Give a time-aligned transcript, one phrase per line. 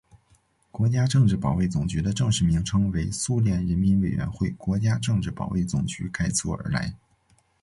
[0.71, 6.95] 国家政治保卫总局的正式名称为苏联人民委员会国家政治保卫总局改组而来。